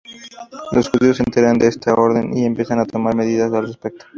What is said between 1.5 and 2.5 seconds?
de esta orden y